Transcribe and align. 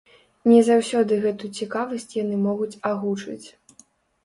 Не 0.51 0.61
заўсёды 0.69 1.13
гэту 1.25 1.51
цікавасць 1.59 2.09
яны 2.23 2.41
могуць 2.49 2.79
агучыць. 2.95 3.47